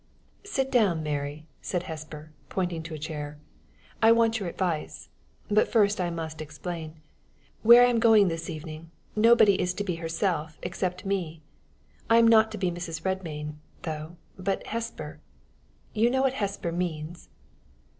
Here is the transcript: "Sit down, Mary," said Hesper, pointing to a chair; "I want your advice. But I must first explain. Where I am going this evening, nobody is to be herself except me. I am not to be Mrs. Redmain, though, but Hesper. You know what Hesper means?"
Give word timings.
"Sit 0.45 0.71
down, 0.71 1.03
Mary," 1.03 1.45
said 1.61 1.83
Hesper, 1.83 2.31
pointing 2.49 2.81
to 2.81 2.95
a 2.95 2.97
chair; 2.97 3.37
"I 4.01 4.11
want 4.11 4.39
your 4.39 4.49
advice. 4.49 5.09
But 5.47 5.69
I 5.99 6.09
must 6.09 6.31
first 6.41 6.41
explain. 6.41 7.01
Where 7.61 7.85
I 7.85 7.89
am 7.91 7.99
going 7.99 8.27
this 8.27 8.49
evening, 8.49 8.89
nobody 9.15 9.61
is 9.61 9.75
to 9.75 9.83
be 9.83 9.97
herself 9.97 10.57
except 10.63 11.05
me. 11.05 11.43
I 12.09 12.17
am 12.17 12.27
not 12.27 12.49
to 12.53 12.57
be 12.57 12.71
Mrs. 12.71 13.05
Redmain, 13.05 13.57
though, 13.83 14.17
but 14.39 14.65
Hesper. 14.65 15.19
You 15.93 16.09
know 16.09 16.23
what 16.23 16.33
Hesper 16.33 16.71
means?" 16.71 17.29